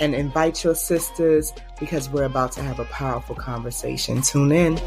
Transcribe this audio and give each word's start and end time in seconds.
and 0.00 0.14
invite 0.14 0.64
your 0.64 0.74
sisters 0.74 1.52
because 1.78 2.08
we're 2.08 2.24
about 2.24 2.52
to 2.52 2.62
have 2.62 2.78
a 2.78 2.84
powerful 2.86 3.34
conversation. 3.34 4.22
Tune 4.22 4.52
in. 4.52 4.80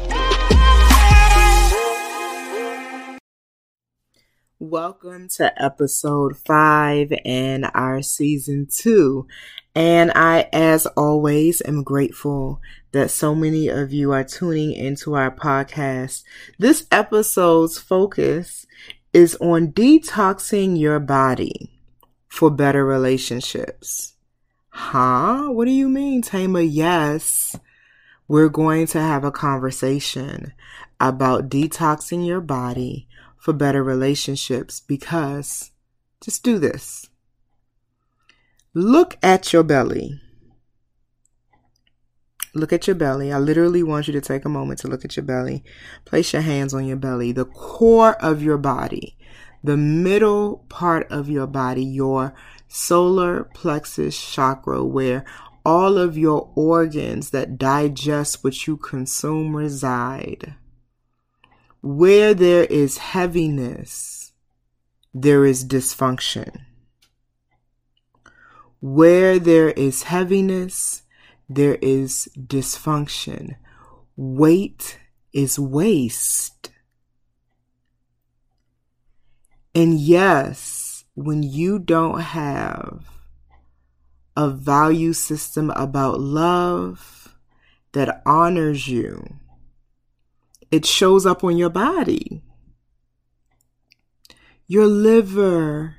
Welcome 4.58 5.28
to 5.36 5.52
episode 5.60 6.36
five 6.36 7.12
and 7.24 7.68
our 7.74 8.00
season 8.00 8.68
two. 8.70 9.26
And 9.74 10.12
I, 10.14 10.48
as 10.52 10.86
always, 10.86 11.62
am 11.62 11.82
grateful 11.82 12.60
that 12.92 13.10
so 13.10 13.34
many 13.34 13.68
of 13.68 13.92
you 13.92 14.12
are 14.12 14.22
tuning 14.22 14.72
into 14.72 15.14
our 15.14 15.34
podcast. 15.34 16.22
This 16.58 16.86
episode's 16.92 17.78
focus 17.78 18.66
is 19.12 19.34
on 19.40 19.72
detoxing 19.72 20.78
your 20.78 21.00
body 21.00 21.70
for 22.28 22.50
better 22.50 22.84
relationships. 22.84 24.11
Huh? 24.72 25.48
What 25.48 25.66
do 25.66 25.70
you 25.70 25.88
mean, 25.88 26.22
Thema? 26.22 26.62
Yes. 26.62 27.56
We're 28.26 28.48
going 28.48 28.86
to 28.88 29.00
have 29.00 29.24
a 29.24 29.30
conversation 29.30 30.54
about 30.98 31.50
detoxing 31.50 32.26
your 32.26 32.40
body 32.40 33.06
for 33.36 33.52
better 33.52 33.82
relationships 33.82 34.80
because 34.80 35.72
just 36.22 36.42
do 36.42 36.58
this. 36.58 37.10
Look 38.72 39.18
at 39.22 39.52
your 39.52 39.62
belly. 39.62 40.20
Look 42.54 42.72
at 42.72 42.86
your 42.86 42.96
belly. 42.96 43.30
I 43.30 43.38
literally 43.38 43.82
want 43.82 44.06
you 44.06 44.12
to 44.14 44.20
take 44.20 44.46
a 44.46 44.48
moment 44.48 44.80
to 44.80 44.88
look 44.88 45.04
at 45.04 45.16
your 45.16 45.24
belly. 45.24 45.62
Place 46.06 46.32
your 46.32 46.42
hands 46.42 46.72
on 46.72 46.86
your 46.86 46.96
belly, 46.96 47.32
the 47.32 47.44
core 47.44 48.14
of 48.22 48.42
your 48.42 48.58
body, 48.58 49.18
the 49.62 49.76
middle 49.76 50.64
part 50.70 51.10
of 51.10 51.28
your 51.28 51.46
body, 51.46 51.84
your 51.84 52.34
solar 52.72 53.44
plexus 53.44 54.18
chakra, 54.18 54.82
where 54.82 55.24
all 55.64 55.98
of 55.98 56.16
your 56.16 56.50
organs 56.54 57.30
that 57.30 57.58
digest 57.58 58.42
what 58.42 58.66
you 58.66 58.76
consume 58.76 59.54
reside. 59.54 60.54
Where 61.82 62.32
there 62.32 62.64
is 62.64 62.98
heaviness, 62.98 64.32
there 65.12 65.44
is 65.44 65.64
dysfunction. 65.64 66.62
Where 68.80 69.38
there 69.38 69.70
is 69.70 70.04
heaviness, 70.04 71.02
there 71.48 71.76
is 71.76 72.28
dysfunction. 72.36 73.56
Weight 74.16 74.98
is 75.32 75.58
waste. 75.58 76.70
And 79.74 79.98
yes, 79.98 80.91
when 81.14 81.42
you 81.42 81.78
don't 81.78 82.20
have 82.20 83.04
a 84.36 84.48
value 84.48 85.12
system 85.12 85.70
about 85.70 86.20
love 86.20 87.36
that 87.92 88.22
honors 88.24 88.88
you, 88.88 89.36
it 90.70 90.86
shows 90.86 91.26
up 91.26 91.44
on 91.44 91.58
your 91.58 91.68
body. 91.68 92.42
Your 94.66 94.86
liver 94.86 95.96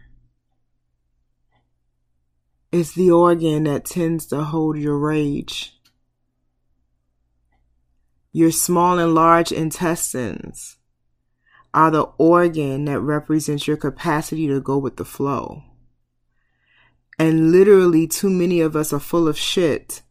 is 2.71 2.93
the 2.93 3.11
organ 3.11 3.65
that 3.65 3.85
tends 3.85 4.25
to 4.27 4.43
hold 4.43 4.79
your 4.79 4.97
rage. 4.97 5.79
Your 8.31 8.49
small 8.49 8.97
and 8.97 9.13
large 9.13 9.51
intestines 9.51 10.77
are 11.73 11.91
the 11.91 12.03
organ 12.17 12.85
that 12.85 12.99
represents 12.99 13.67
your 13.67 13.77
capacity 13.77 14.47
to 14.47 14.61
go 14.61 14.77
with 14.77 14.97
the 14.97 15.05
flow. 15.05 15.63
And 17.17 17.51
literally, 17.51 18.07
too 18.07 18.29
many 18.29 18.61
of 18.61 18.75
us 18.75 18.93
are 18.93 18.99
full 18.99 19.27
of 19.27 19.37
shit. 19.37 20.01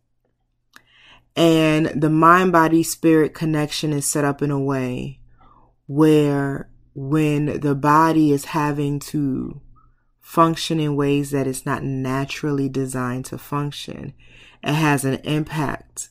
And 1.35 1.87
the 2.01 2.11
mind 2.11 2.53
body 2.53 2.83
spirit 2.83 3.35
connection 3.35 3.93
is 3.93 4.07
set 4.07 4.25
up 4.25 4.43
in 4.43 4.51
a 4.51 4.61
way 4.61 5.21
where 5.87 6.71
when 6.95 7.61
the 7.61 7.75
body 7.75 8.33
is 8.33 8.47
having 8.47 8.99
to 8.99 9.61
function 10.21 10.79
in 10.79 10.97
ways 10.97 11.31
that 11.31 11.47
it's 11.47 11.67
not 11.67 11.83
naturally 11.83 12.69
designed 12.69 13.25
to 13.27 13.39
function, 13.39 14.13
it 14.63 14.75
has 14.75 15.05
an 15.05 15.15
impact 15.25 16.11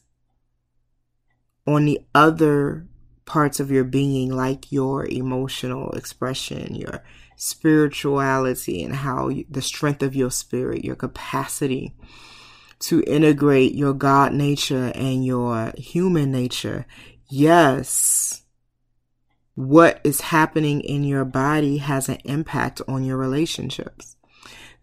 on 1.65 1.85
the 1.85 1.99
other 2.13 2.87
parts 3.25 3.59
of 3.59 3.71
your 3.71 3.83
being, 3.83 4.31
like 4.31 4.71
your 4.71 5.05
emotional 5.05 5.91
expression, 5.91 6.75
your 6.75 7.03
spirituality, 7.35 8.83
and 8.83 8.95
how 8.95 9.29
you, 9.29 9.45
the 9.49 9.61
strength 9.61 10.03
of 10.03 10.15
your 10.15 10.31
spirit, 10.31 10.83
your 10.83 10.95
capacity 10.95 11.95
to 12.79 13.03
integrate 13.03 13.73
your 13.75 13.93
God 13.93 14.33
nature 14.33 14.91
and 14.95 15.23
your 15.25 15.71
human 15.77 16.31
nature. 16.31 16.85
Yes, 17.29 18.43
what 19.55 20.01
is 20.03 20.21
happening 20.21 20.81
in 20.81 21.03
your 21.03 21.25
body 21.25 21.77
has 21.77 22.09
an 22.09 22.17
impact 22.25 22.81
on 22.87 23.03
your 23.03 23.17
relationships. 23.17 24.15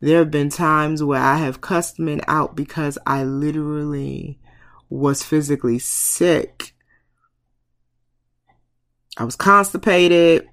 There 0.00 0.18
have 0.18 0.30
been 0.30 0.48
times 0.48 1.02
where 1.02 1.20
I 1.20 1.38
have 1.38 1.60
cussed 1.60 1.98
men 1.98 2.20
out 2.28 2.54
because 2.54 2.98
I 3.04 3.24
literally 3.24 4.38
was 4.88 5.24
physically 5.24 5.78
sick 5.78 6.74
I 9.18 9.24
was 9.24 9.36
constipated. 9.36 10.48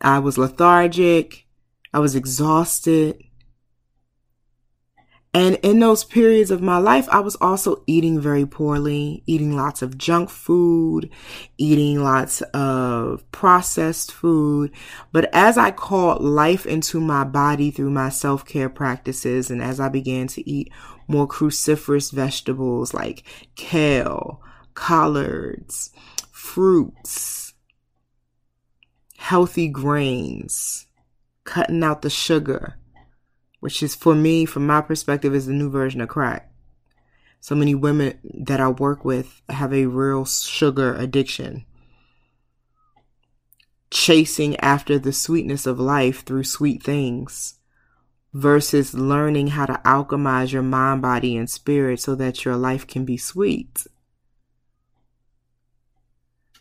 I 0.00 0.18
was 0.18 0.38
lethargic. 0.38 1.46
I 1.92 1.98
was 1.98 2.16
exhausted. 2.16 3.22
And 5.34 5.56
in 5.56 5.78
those 5.78 6.04
periods 6.04 6.50
of 6.50 6.62
my 6.62 6.78
life, 6.78 7.06
I 7.10 7.20
was 7.20 7.36
also 7.36 7.84
eating 7.86 8.18
very 8.18 8.46
poorly, 8.46 9.22
eating 9.26 9.54
lots 9.54 9.82
of 9.82 9.98
junk 9.98 10.30
food, 10.30 11.10
eating 11.58 12.02
lots 12.02 12.40
of 12.54 13.30
processed 13.30 14.10
food. 14.10 14.72
But 15.12 15.28
as 15.34 15.58
I 15.58 15.70
called 15.70 16.22
life 16.22 16.64
into 16.64 16.98
my 16.98 17.24
body 17.24 17.70
through 17.70 17.90
my 17.90 18.08
self 18.08 18.46
care 18.46 18.70
practices, 18.70 19.50
and 19.50 19.62
as 19.62 19.78
I 19.78 19.90
began 19.90 20.28
to 20.28 20.50
eat 20.50 20.72
more 21.06 21.28
cruciferous 21.28 22.10
vegetables 22.10 22.94
like 22.94 23.22
kale, 23.54 24.42
collards, 24.72 25.90
fruits, 26.32 27.47
healthy 29.18 29.68
grains, 29.68 30.86
cutting 31.44 31.82
out 31.82 32.02
the 32.02 32.08
sugar, 32.08 32.78
which 33.60 33.82
is 33.82 33.94
for 33.94 34.14
me, 34.14 34.46
from 34.46 34.66
my 34.66 34.80
perspective, 34.80 35.34
is 35.34 35.46
the 35.46 35.52
new 35.52 35.68
version 35.68 36.00
of 36.00 36.08
crack. 36.08 36.50
So 37.40 37.54
many 37.54 37.74
women 37.74 38.18
that 38.22 38.60
I 38.60 38.68
work 38.68 39.04
with 39.04 39.42
have 39.48 39.74
a 39.74 39.86
real 39.86 40.24
sugar 40.24 40.94
addiction. 40.94 41.66
Chasing 43.90 44.56
after 44.60 44.98
the 44.98 45.12
sweetness 45.12 45.66
of 45.66 45.80
life 45.80 46.24
through 46.24 46.44
sweet 46.44 46.82
things 46.82 47.58
versus 48.32 48.94
learning 48.94 49.48
how 49.48 49.66
to 49.66 49.80
alchemize 49.84 50.52
your 50.52 50.62
mind, 50.62 51.02
body, 51.02 51.36
and 51.36 51.50
spirit 51.50 52.00
so 52.00 52.14
that 52.14 52.44
your 52.44 52.56
life 52.56 52.86
can 52.86 53.04
be 53.04 53.16
sweet. 53.16 53.86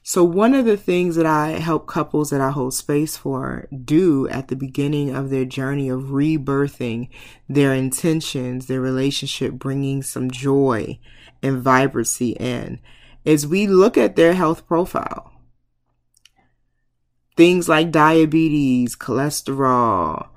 So, 0.09 0.24
one 0.24 0.54
of 0.54 0.63
the 0.63 0.77
things 0.77 1.18
that 1.18 1.25
I 1.25 1.59
help 1.59 1.86
couples 1.86 2.30
that 2.30 2.39
I 2.39 2.51
hold 2.51 2.74
space 2.74 3.18
for 3.18 3.68
do 3.83 4.25
at 4.30 4.48
the 4.48 4.56
beginning 4.56 5.13
of 5.13 5.30
their 5.30 5.44
journey 5.44 5.89
of 5.89 6.12
rebirthing 6.12 7.09
their 7.50 7.74
intentions, 7.74 8.68
their 8.68 8.80
relationship, 8.80 9.56
bringing 9.56 10.01
some 10.01 10.31
joy 10.31 10.98
and 11.44 11.62
vibrancy 11.62 12.30
in, 12.39 12.80
is 13.25 13.45
we 13.45 13.68
look 13.68 13.98
at 13.98 14.15
their 14.15 14.33
health 14.33 14.65
profile. 14.65 15.33
Things 17.36 17.68
like 17.68 17.92
diabetes, 17.92 18.95
cholesterol, 18.95 20.30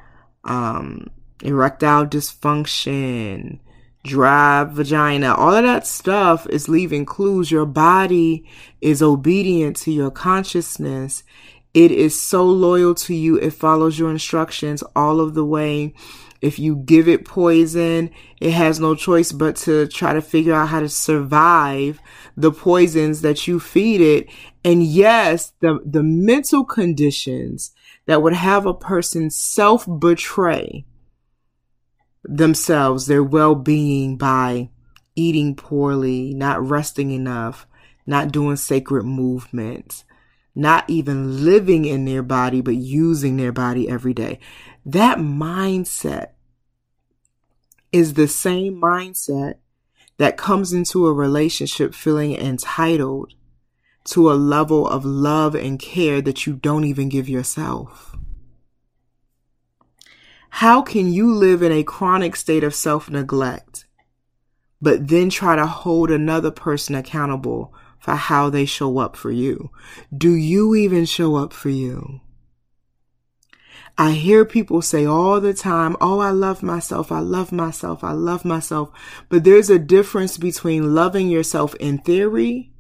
um, 0.43 1.11
erectile 1.45 2.07
dysfunction, 2.07 3.61
dry 4.05 4.65
vagina, 4.65 5.35
all 5.35 5.55
of 5.55 5.65
that 5.65 5.87
stuff 5.87 6.47
is 6.49 6.69
leaving 6.69 7.05
clues. 7.05 7.51
Your 7.51 7.67
body 7.67 8.45
is 8.81 9.03
obedient 9.03 9.77
to 9.79 9.93
your 9.93 10.11
consciousness. 10.11 11.23
It 11.75 11.93
is 11.93 12.21
so 12.21 12.45
loyal 12.45 12.95
to 12.97 13.15
you. 13.15 13.37
It 13.37 13.53
follows 13.53 13.99
your 13.99 14.11
instructions 14.11 14.83
all 14.97 15.21
of 15.21 15.35
the 15.35 15.45
way. 15.45 15.95
If 16.41 16.59
you 16.59 16.77
give 16.77 17.07
it 17.07 17.27
poison, 17.27 18.11
it 18.41 18.53
has 18.53 18.81
no 18.81 18.95
choice 18.95 19.31
but 19.31 19.57
to 19.57 19.87
try 19.89 20.15
to 20.15 20.23
figure 20.23 20.55
out 20.55 20.69
how 20.69 20.81
to 20.81 20.89
survive 20.89 22.01
the 22.37 22.51
poisons 22.51 23.21
that 23.21 23.47
you 23.47 23.61
feed 23.61 24.01
it. 24.01 24.29
And 24.65 24.83
yes, 24.83 25.53
the, 25.61 25.81
the 25.85 26.03
mental 26.03 26.65
conditions 26.65 27.73
that 28.07 28.23
would 28.23 28.33
have 28.33 28.65
a 28.65 28.75
person 28.75 29.31
self 29.31 29.87
betray 30.01 30.87
themselves, 32.25 33.07
their 33.07 33.23
well 33.23 33.55
being 33.55 34.17
by 34.17 34.71
eating 35.15 35.55
poorly, 35.57 36.33
not 36.35 36.67
resting 36.67 37.11
enough, 37.11 37.67
not 38.07 38.33
doing 38.33 38.57
sacred 38.57 39.05
movements, 39.05 40.05
not 40.55 40.89
even 40.89 41.45
living 41.45 41.85
in 41.85 42.05
their 42.05 42.23
body, 42.23 42.61
but 42.61 42.77
using 42.77 43.37
their 43.37 43.53
body 43.53 43.89
every 43.89 44.15
day. 44.15 44.39
That 44.85 45.19
mindset 45.19 46.29
is 47.93 48.15
the 48.15 48.29
same 48.29 48.81
mindset 48.81 49.55
that 50.19 50.37
comes 50.37 50.73
into 50.73 51.07
a 51.07 51.13
relationship 51.13 51.95
feeling 51.95 52.35
entitled 52.35 53.33
to 54.05 54.31
a 54.31 54.35
level 54.35 54.87
of 54.87 55.05
love 55.05 55.55
and 55.55 55.79
care 55.79 56.21
that 56.23 56.47
you 56.47 56.55
don't 56.55 56.85
even 56.85 57.09
give 57.09 57.29
yourself. 57.29 58.17
How 60.51 60.83
can 60.83 61.13
you 61.13 61.33
live 61.33 61.63
in 61.63 61.73
a 61.73 61.83
chronic 61.83 62.37
state 62.37 62.65
of 62.65 62.75
self 62.75 63.09
neglect, 63.09 63.87
but 64.83 65.09
then 65.09 65.31
try 65.31 65.57
to 65.57 65.67
hold 65.67 66.11
another 66.11 66.51
person 66.51 66.95
accountable 66.95 67.73
for 67.99 68.15
how 68.15 68.51
they 68.51 68.65
show 68.67 68.99
up 68.99 69.17
for 69.17 69.31
you? 69.31 69.71
Do 70.17 70.35
you 70.35 70.75
even 70.75 71.05
show 71.05 71.37
up 71.37 71.53
for 71.53 71.71
you? 71.71 72.21
I 73.97 74.13
hear 74.13 74.45
people 74.45 74.81
say 74.83 75.05
all 75.05 75.41
the 75.41 75.53
time, 75.55 75.97
Oh, 76.01 76.21
I 76.21 76.31
love 76.31 76.63
myself. 76.63 77.13
I 77.13 77.21
love 77.21 77.53
myself. 77.53 78.03
I 78.03 78.13
love 78.13 78.45
myself. 78.45 78.91
But 79.29 79.45
there's 79.45 79.69
a 79.69 79.79
difference 79.79 80.39
between 80.39 80.95
loving 80.95 81.29
yourself 81.29 81.75
in 81.75 81.99
theory 81.99 82.73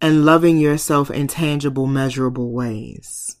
and 0.00 0.24
loving 0.24 0.58
yourself 0.58 1.10
in 1.10 1.26
tangible, 1.26 1.86
measurable 1.86 2.52
ways. 2.52 3.36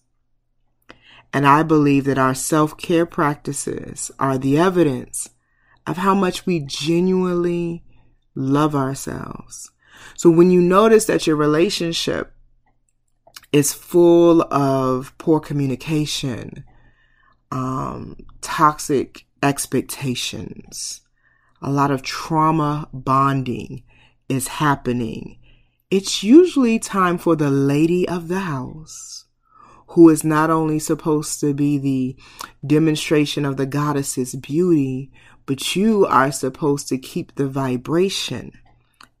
And 1.32 1.46
I 1.46 1.62
believe 1.62 2.04
that 2.04 2.18
our 2.18 2.34
self 2.34 2.76
care 2.76 3.06
practices 3.06 4.10
are 4.18 4.38
the 4.38 4.58
evidence 4.58 5.28
of 5.86 5.98
how 5.98 6.14
much 6.14 6.46
we 6.46 6.60
genuinely 6.60 7.84
love 8.34 8.74
ourselves. 8.74 9.70
So 10.16 10.30
when 10.30 10.50
you 10.50 10.60
notice 10.60 11.06
that 11.06 11.26
your 11.26 11.36
relationship 11.36 12.32
is 13.52 13.72
full 13.72 14.42
of 14.52 15.16
poor 15.18 15.40
communication, 15.40 16.64
um, 17.50 18.16
toxic 18.40 19.26
expectations, 19.42 21.00
a 21.62 21.70
lot 21.70 21.90
of 21.90 22.02
trauma 22.02 22.88
bonding 22.92 23.82
is 24.28 24.48
happening. 24.48 25.38
It's 25.90 26.22
usually 26.22 26.78
time 26.78 27.18
for 27.18 27.34
the 27.34 27.50
lady 27.50 28.06
of 28.08 28.28
the 28.28 28.40
house, 28.40 29.24
who 29.88 30.08
is 30.08 30.24
not 30.24 30.50
only 30.50 30.78
supposed 30.78 31.40
to 31.40 31.54
be 31.54 31.78
the 31.78 32.16
demonstration 32.66 33.44
of 33.44 33.56
the 33.56 33.66
goddess's 33.66 34.34
beauty, 34.34 35.10
but 35.46 35.74
you 35.74 36.04
are 36.06 36.30
supposed 36.30 36.88
to 36.88 36.98
keep 36.98 37.34
the 37.34 37.48
vibration 37.48 38.52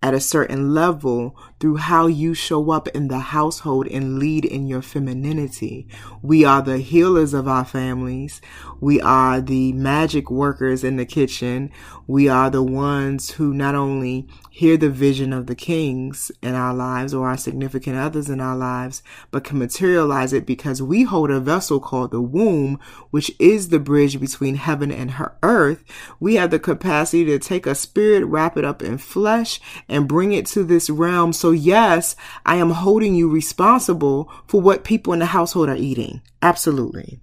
at 0.02 0.14
a 0.14 0.20
certain 0.20 0.74
level 0.74 1.36
through 1.60 1.76
how 1.76 2.06
you 2.06 2.34
show 2.34 2.70
up 2.70 2.88
in 2.88 3.08
the 3.08 3.18
household 3.18 3.86
and 3.88 4.18
lead 4.18 4.44
in 4.44 4.66
your 4.66 4.82
femininity. 4.82 5.88
We 6.22 6.44
are 6.44 6.62
the 6.62 6.78
healers 6.78 7.34
of 7.34 7.48
our 7.48 7.64
families. 7.64 8.40
We 8.80 9.00
are 9.00 9.40
the 9.40 9.72
magic 9.72 10.30
workers 10.30 10.84
in 10.84 10.96
the 10.96 11.06
kitchen. 11.06 11.70
We 12.06 12.28
are 12.28 12.48
the 12.48 12.62
ones 12.62 13.32
who 13.32 13.52
not 13.52 13.74
only 13.74 14.28
hear 14.50 14.76
the 14.76 14.90
vision 14.90 15.32
of 15.32 15.46
the 15.46 15.54
kings 15.54 16.32
in 16.42 16.54
our 16.54 16.74
lives 16.74 17.14
or 17.14 17.28
our 17.28 17.36
significant 17.36 17.96
others 17.96 18.28
in 18.28 18.40
our 18.40 18.56
lives, 18.56 19.02
but 19.30 19.44
can 19.44 19.58
materialize 19.58 20.32
it 20.32 20.46
because 20.46 20.82
we 20.82 21.04
hold 21.04 21.30
a 21.30 21.38
vessel 21.38 21.78
called 21.78 22.10
the 22.10 22.20
womb, 22.20 22.80
which 23.10 23.30
is 23.38 23.68
the 23.68 23.78
bridge 23.78 24.20
between 24.20 24.56
heaven 24.56 24.90
and 24.90 25.12
her 25.12 25.36
earth. 25.44 25.84
We 26.18 26.34
have 26.36 26.50
the 26.50 26.58
capacity 26.58 27.24
to 27.26 27.38
take 27.38 27.66
a 27.66 27.74
spirit, 27.74 28.24
wrap 28.24 28.56
it 28.56 28.64
up 28.64 28.82
in 28.82 28.98
flesh, 28.98 29.60
and 29.88 30.08
bring 30.08 30.32
it 30.32 30.46
to 30.46 30.64
this 30.64 30.90
realm. 30.90 31.32
So 31.32 31.47
yes, 31.50 32.16
I 32.44 32.56
am 32.56 32.70
holding 32.70 33.14
you 33.14 33.28
responsible 33.28 34.30
for 34.46 34.60
what 34.60 34.84
people 34.84 35.12
in 35.12 35.18
the 35.18 35.26
household 35.26 35.68
are 35.68 35.76
eating. 35.76 36.22
Absolutely. 36.42 37.20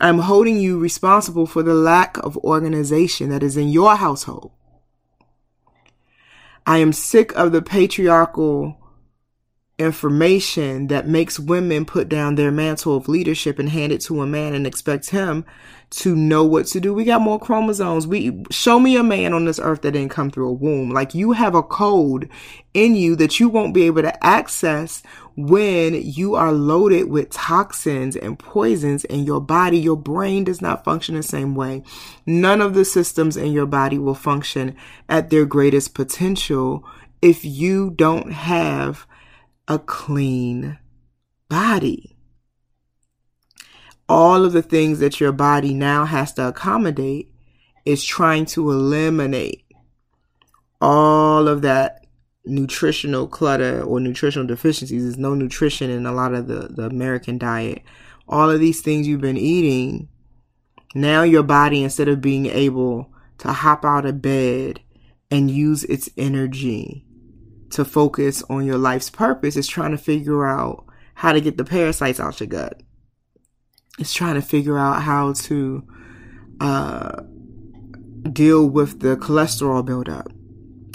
I'm 0.00 0.20
holding 0.20 0.58
you 0.58 0.78
responsible 0.78 1.46
for 1.46 1.62
the 1.62 1.74
lack 1.74 2.18
of 2.18 2.36
organization 2.38 3.30
that 3.30 3.42
is 3.42 3.56
in 3.56 3.68
your 3.68 3.96
household. 3.96 4.52
I 6.66 6.78
am 6.78 6.92
sick 6.92 7.32
of 7.36 7.52
the 7.52 7.62
patriarchal 7.62 8.76
information 9.78 10.86
that 10.86 11.06
makes 11.06 11.38
women 11.38 11.84
put 11.84 12.08
down 12.08 12.34
their 12.34 12.50
mantle 12.50 12.96
of 12.96 13.08
leadership 13.08 13.58
and 13.58 13.68
hand 13.68 13.92
it 13.92 14.00
to 14.00 14.22
a 14.22 14.26
man 14.26 14.54
and 14.54 14.66
expect 14.66 15.10
him 15.10 15.44
to 15.90 16.16
know 16.16 16.44
what 16.44 16.66
to 16.66 16.80
do. 16.80 16.94
We 16.94 17.04
got 17.04 17.20
more 17.20 17.38
chromosomes. 17.38 18.06
We 18.06 18.42
show 18.50 18.80
me 18.80 18.96
a 18.96 19.02
man 19.02 19.34
on 19.34 19.44
this 19.44 19.60
earth 19.60 19.82
that 19.82 19.92
didn't 19.92 20.10
come 20.10 20.30
through 20.30 20.48
a 20.48 20.52
womb. 20.52 20.90
Like 20.90 21.14
you 21.14 21.32
have 21.32 21.54
a 21.54 21.62
code 21.62 22.30
in 22.72 22.94
you 22.94 23.16
that 23.16 23.38
you 23.38 23.50
won't 23.50 23.74
be 23.74 23.84
able 23.84 24.02
to 24.02 24.24
access 24.26 25.02
when 25.36 25.94
you 25.94 26.34
are 26.34 26.52
loaded 26.52 27.10
with 27.10 27.30
toxins 27.30 28.16
and 28.16 28.38
poisons 28.38 29.04
in 29.04 29.24
your 29.24 29.40
body. 29.40 29.78
Your 29.78 29.96
brain 29.96 30.44
does 30.44 30.62
not 30.62 30.84
function 30.84 31.14
the 31.14 31.22
same 31.22 31.54
way. 31.54 31.82
None 32.24 32.62
of 32.62 32.72
the 32.72 32.84
systems 32.84 33.36
in 33.36 33.52
your 33.52 33.66
body 33.66 33.98
will 33.98 34.14
function 34.14 34.74
at 35.08 35.28
their 35.28 35.44
greatest 35.44 35.94
potential 35.94 36.82
if 37.20 37.44
you 37.44 37.90
don't 37.90 38.32
have 38.32 39.06
a 39.68 39.78
clean 39.78 40.78
body. 41.48 42.16
All 44.08 44.44
of 44.44 44.52
the 44.52 44.62
things 44.62 45.00
that 45.00 45.20
your 45.20 45.32
body 45.32 45.74
now 45.74 46.04
has 46.04 46.32
to 46.34 46.48
accommodate 46.48 47.32
is 47.84 48.04
trying 48.04 48.46
to 48.46 48.70
eliminate 48.70 49.64
all 50.80 51.48
of 51.48 51.62
that 51.62 52.06
nutritional 52.44 53.26
clutter 53.26 53.82
or 53.82 53.98
nutritional 53.98 54.46
deficiencies. 54.46 55.02
There's 55.02 55.18
no 55.18 55.34
nutrition 55.34 55.90
in 55.90 56.06
a 56.06 56.12
lot 56.12 56.34
of 56.34 56.46
the, 56.46 56.68
the 56.70 56.84
American 56.84 57.38
diet. 57.38 57.82
All 58.28 58.50
of 58.50 58.60
these 58.60 58.82
things 58.82 59.08
you've 59.08 59.20
been 59.20 59.36
eating, 59.36 60.08
now 60.94 61.22
your 61.22 61.42
body, 61.42 61.82
instead 61.82 62.08
of 62.08 62.20
being 62.20 62.46
able 62.46 63.10
to 63.38 63.52
hop 63.52 63.84
out 63.84 64.06
of 64.06 64.22
bed 64.22 64.80
and 65.30 65.50
use 65.50 65.82
its 65.84 66.08
energy 66.16 67.05
to 67.70 67.84
focus 67.84 68.42
on 68.48 68.64
your 68.64 68.78
life's 68.78 69.10
purpose 69.10 69.56
is 69.56 69.66
trying 69.66 69.90
to 69.90 69.98
figure 69.98 70.46
out 70.46 70.84
how 71.14 71.32
to 71.32 71.40
get 71.40 71.56
the 71.56 71.64
parasites 71.64 72.20
out 72.20 72.40
your 72.40 72.46
gut. 72.46 72.82
It's 73.98 74.12
trying 74.12 74.34
to 74.34 74.42
figure 74.42 74.78
out 74.78 75.02
how 75.02 75.32
to 75.32 75.86
uh, 76.60 77.22
deal 78.30 78.68
with 78.68 79.00
the 79.00 79.16
cholesterol 79.16 79.84
buildup 79.84 80.30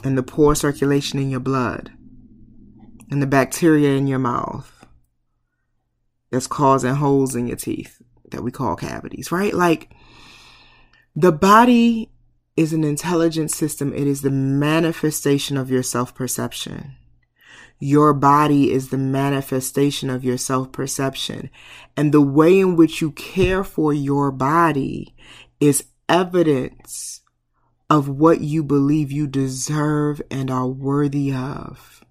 and 0.03 0.17
the 0.17 0.23
poor 0.23 0.55
circulation 0.55 1.19
in 1.19 1.29
your 1.29 1.39
blood 1.39 1.91
and 3.09 3.21
the 3.21 3.27
bacteria 3.27 3.89
in 3.91 4.07
your 4.07 4.19
mouth 4.19 4.85
that's 6.29 6.47
causing 6.47 6.95
holes 6.95 7.35
in 7.35 7.47
your 7.47 7.57
teeth 7.57 8.01
that 8.29 8.43
we 8.43 8.51
call 8.51 8.75
cavities, 8.75 9.31
right? 9.31 9.53
Like 9.53 9.93
the 11.15 11.31
body 11.31 12.10
is 12.55 12.73
an 12.73 12.83
intelligent 12.83 13.51
system. 13.51 13.93
It 13.93 14.07
is 14.07 14.21
the 14.21 14.31
manifestation 14.31 15.57
of 15.57 15.71
your 15.71 15.83
self 15.83 16.13
perception. 16.13 16.95
Your 17.79 18.13
body 18.13 18.71
is 18.71 18.89
the 18.89 18.97
manifestation 18.97 20.09
of 20.09 20.23
your 20.23 20.37
self 20.37 20.71
perception. 20.71 21.49
And 21.97 22.11
the 22.11 22.21
way 22.21 22.59
in 22.59 22.75
which 22.75 23.01
you 23.01 23.11
care 23.11 23.63
for 23.63 23.93
your 23.93 24.31
body 24.31 25.15
is 25.59 25.85
evidence 26.07 27.21
of 27.89 28.07
what 28.07 28.41
you 28.41 28.63
believe 28.63 29.11
you 29.11 29.27
deserve 29.27 30.21
and 30.29 30.49
are 30.49 30.67
worthy 30.67 31.33
of. 31.33 32.05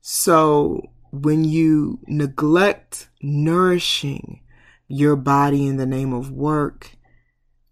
So 0.00 0.82
when 1.10 1.44
you 1.44 2.00
neglect 2.06 3.08
nourishing 3.22 4.42
your 4.88 5.16
body 5.16 5.66
in 5.66 5.76
the 5.76 5.86
name 5.86 6.12
of 6.12 6.30
work, 6.30 6.95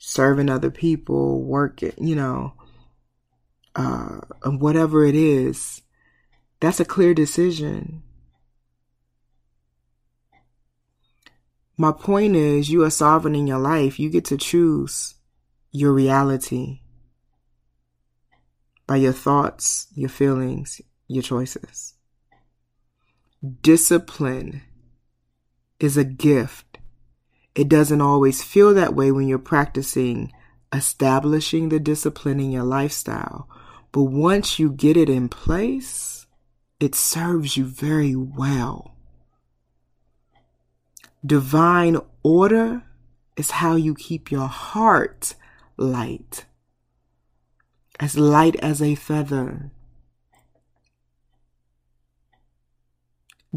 serving 0.07 0.51
other 0.51 0.71
people, 0.71 1.43
working, 1.43 1.93
you 1.97 2.15
know, 2.15 2.53
uh, 3.75 4.21
whatever 4.45 5.05
it 5.05 5.15
is, 5.15 5.81
that's 6.61 6.79
a 6.79 6.85
clear 6.85 7.15
decision. 7.15 8.03
My 11.77 11.91
point 11.91 12.37
is, 12.37 12.71
you 12.71 12.85
are 12.85 12.91
sovereign 12.91 13.35
in 13.35 13.47
your 13.47 13.59
life. 13.59 13.99
You 13.99 14.11
get 14.11 14.27
to 14.27 14.37
choose 14.37 15.15
your 15.73 15.93
reality 15.93 16.83
by 18.87 18.97
your 18.97 19.13
thoughts, 19.13 19.89
your 19.95 20.11
feelings, 20.11 20.83
your 21.09 21.23
choices. 21.23 21.95
Discipline 23.63 24.63
is 25.81 25.97
a 25.97 26.05
gift 26.05 26.74
It 27.55 27.69
doesn't 27.69 28.01
always 28.01 28.43
feel 28.43 28.75
that 28.75 28.95
way 28.95 29.13
when 29.13 29.29
you're 29.29 29.39
practicing 29.39 30.33
establishing 30.75 31.69
the 31.69 31.79
discipline 31.79 32.41
in 32.41 32.51
your 32.51 32.65
lifestyle. 32.65 33.49
But 33.93 34.05
once 34.05 34.59
you 34.59 34.71
get 34.71 34.97
it 34.97 35.09
in 35.09 35.29
place, 35.29 36.27
it 36.81 36.95
serves 36.95 37.57
you 37.57 37.65
very 37.65 38.17
well. 38.17 38.97
Divine 41.25 41.99
order 42.23 42.83
is 43.37 43.53
how 43.53 43.77
you 43.77 43.95
keep 43.95 44.31
your 44.31 44.49
heart 44.49 45.35
light, 45.77 46.45
as 48.01 48.19
light 48.19 48.57
as 48.57 48.83
a 48.83 48.95
feather. 48.95 49.71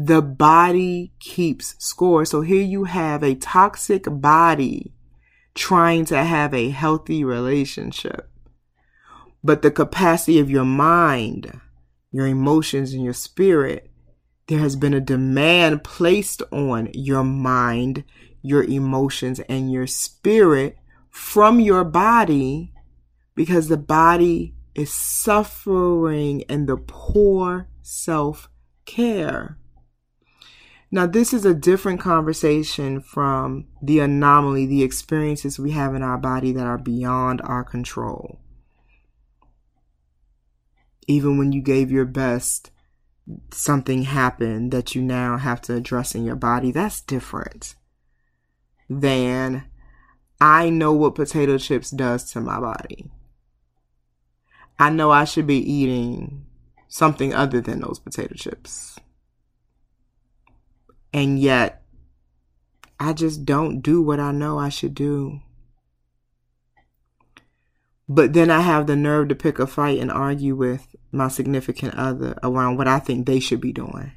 The 0.00 0.22
body 0.22 1.12
keeps 1.18 1.74
score. 1.80 2.24
So 2.24 2.40
here 2.42 2.62
you 2.62 2.84
have 2.84 3.24
a 3.24 3.34
toxic 3.34 4.04
body 4.08 4.94
trying 5.56 6.04
to 6.04 6.22
have 6.22 6.54
a 6.54 6.70
healthy 6.70 7.24
relationship. 7.24 8.30
But 9.42 9.62
the 9.62 9.72
capacity 9.72 10.38
of 10.38 10.48
your 10.48 10.64
mind, 10.64 11.60
your 12.12 12.28
emotions, 12.28 12.92
and 12.92 13.02
your 13.02 13.12
spirit, 13.12 13.90
there 14.46 14.60
has 14.60 14.76
been 14.76 14.94
a 14.94 15.00
demand 15.00 15.82
placed 15.82 16.42
on 16.52 16.90
your 16.94 17.24
mind, 17.24 18.04
your 18.40 18.62
emotions, 18.62 19.40
and 19.48 19.72
your 19.72 19.88
spirit 19.88 20.76
from 21.10 21.58
your 21.58 21.82
body 21.82 22.72
because 23.34 23.66
the 23.66 23.76
body 23.76 24.54
is 24.76 24.92
suffering 24.92 26.42
in 26.42 26.66
the 26.66 26.76
poor 26.76 27.66
self 27.82 28.48
care. 28.84 29.57
Now, 30.90 31.06
this 31.06 31.34
is 31.34 31.44
a 31.44 31.54
different 31.54 32.00
conversation 32.00 33.00
from 33.00 33.66
the 33.82 34.00
anomaly, 34.00 34.66
the 34.66 34.82
experiences 34.82 35.58
we 35.58 35.72
have 35.72 35.94
in 35.94 36.02
our 36.02 36.16
body 36.16 36.52
that 36.52 36.66
are 36.66 36.78
beyond 36.78 37.42
our 37.42 37.62
control. 37.62 38.40
Even 41.06 41.36
when 41.38 41.52
you 41.52 41.60
gave 41.60 41.90
your 41.90 42.06
best, 42.06 42.70
something 43.52 44.04
happened 44.04 44.72
that 44.72 44.94
you 44.94 45.02
now 45.02 45.36
have 45.36 45.60
to 45.62 45.74
address 45.74 46.14
in 46.14 46.24
your 46.24 46.36
body. 46.36 46.70
That's 46.70 47.02
different 47.02 47.74
than 48.88 49.64
I 50.40 50.70
know 50.70 50.92
what 50.92 51.14
potato 51.14 51.58
chips 51.58 51.90
does 51.90 52.30
to 52.32 52.40
my 52.40 52.60
body. 52.60 53.10
I 54.78 54.90
know 54.90 55.10
I 55.10 55.24
should 55.24 55.46
be 55.46 55.58
eating 55.58 56.46
something 56.86 57.34
other 57.34 57.60
than 57.60 57.80
those 57.80 57.98
potato 57.98 58.34
chips. 58.34 58.98
And 61.12 61.38
yet, 61.38 61.82
I 63.00 63.12
just 63.12 63.44
don't 63.44 63.80
do 63.80 64.02
what 64.02 64.20
I 64.20 64.32
know 64.32 64.58
I 64.58 64.68
should 64.68 64.94
do. 64.94 65.40
But 68.08 68.32
then 68.32 68.50
I 68.50 68.60
have 68.60 68.86
the 68.86 68.96
nerve 68.96 69.28
to 69.28 69.34
pick 69.34 69.58
a 69.58 69.66
fight 69.66 69.98
and 69.98 70.10
argue 70.10 70.56
with 70.56 70.96
my 71.12 71.28
significant 71.28 71.94
other 71.94 72.38
around 72.42 72.76
what 72.76 72.88
I 72.88 72.98
think 72.98 73.26
they 73.26 73.38
should 73.38 73.60
be 73.60 73.72
doing. 73.72 74.12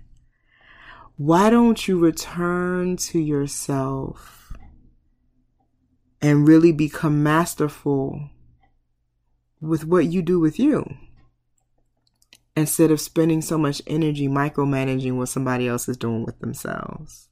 Why 1.18 1.50
don't 1.50 1.88
you 1.88 2.00
return 2.00 2.96
to 2.98 3.20
yourself 3.20 4.54
and 6.22 6.48
really 6.48 6.72
become 6.72 7.22
masterful 7.22 8.30
with 9.60 9.86
what 9.86 10.06
you 10.06 10.22
do 10.22 10.40
with 10.40 10.58
you? 10.58 10.86
Instead 12.56 12.92
of 12.92 13.02
spending 13.02 13.42
so 13.42 13.58
much 13.58 13.82
energy 13.88 14.28
micromanaging 14.28 15.18
what 15.18 15.30
somebody 15.30 15.68
else 15.68 15.88
is 15.88 15.98
doing 15.98 16.26
with 16.26 16.40
themselves? 16.40 17.30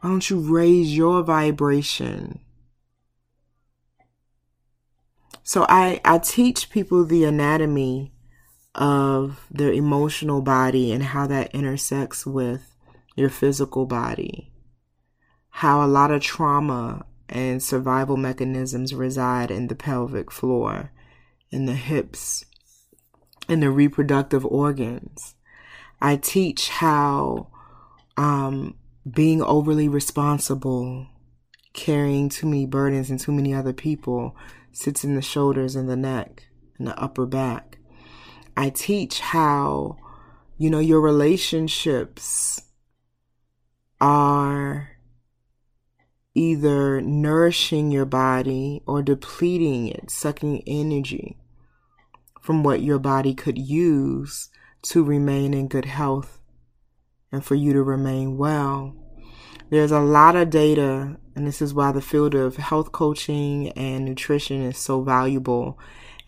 Why 0.00 0.10
don't 0.10 0.30
you 0.30 0.38
raise 0.38 0.96
your 0.96 1.22
vibration? 1.22 2.40
So 5.42 5.66
I, 5.68 6.00
I 6.04 6.18
teach 6.18 6.70
people 6.70 7.04
the 7.04 7.24
anatomy 7.24 8.12
of 8.74 9.46
their 9.50 9.72
emotional 9.72 10.42
body 10.42 10.92
and 10.92 11.02
how 11.02 11.26
that 11.26 11.54
intersects 11.54 12.24
with 12.24 12.74
your 13.16 13.28
physical 13.28 13.84
body. 13.84 14.52
How 15.50 15.84
a 15.84 15.88
lot 15.88 16.10
of 16.10 16.22
trauma 16.22 17.04
and 17.28 17.62
survival 17.62 18.16
mechanisms 18.16 18.94
reside 18.94 19.50
in 19.50 19.66
the 19.66 19.74
pelvic 19.74 20.30
floor, 20.30 20.92
in 21.50 21.66
the 21.66 21.74
hips, 21.74 22.44
in 23.50 23.60
the 23.60 23.70
reproductive 23.70 24.46
organs. 24.46 25.34
I 26.00 26.16
teach 26.16 26.68
how 26.68 27.48
um, 28.16 28.76
being 29.10 29.42
overly 29.42 29.88
responsible, 29.88 31.08
carrying 31.72 32.28
too 32.28 32.46
many 32.46 32.64
burdens 32.64 33.10
and 33.10 33.18
too 33.18 33.32
many 33.32 33.52
other 33.52 33.72
people 33.72 34.36
sits 34.72 35.02
in 35.02 35.16
the 35.16 35.22
shoulders 35.22 35.74
and 35.74 35.90
the 35.90 35.96
neck 35.96 36.44
and 36.78 36.86
the 36.86 36.96
upper 36.98 37.26
back. 37.26 37.78
I 38.56 38.70
teach 38.70 39.18
how, 39.18 39.96
you 40.56 40.70
know, 40.70 40.78
your 40.78 41.00
relationships 41.00 42.62
are 44.00 44.90
either 46.34 47.00
nourishing 47.00 47.90
your 47.90 48.04
body 48.04 48.80
or 48.86 49.02
depleting 49.02 49.88
it, 49.88 50.08
sucking 50.08 50.62
energy 50.68 51.39
from 52.40 52.62
what 52.62 52.82
your 52.82 52.98
body 52.98 53.34
could 53.34 53.58
use 53.58 54.48
to 54.82 55.04
remain 55.04 55.54
in 55.54 55.68
good 55.68 55.84
health 55.84 56.40
and 57.30 57.44
for 57.44 57.54
you 57.54 57.72
to 57.72 57.82
remain 57.82 58.36
well. 58.36 58.94
There's 59.70 59.92
a 59.92 60.00
lot 60.00 60.34
of 60.34 60.50
data, 60.50 61.16
and 61.36 61.46
this 61.46 61.62
is 61.62 61.72
why 61.72 61.92
the 61.92 62.02
field 62.02 62.34
of 62.34 62.56
health 62.56 62.90
coaching 62.90 63.68
and 63.70 64.04
nutrition 64.04 64.62
is 64.62 64.78
so 64.78 65.02
valuable. 65.02 65.78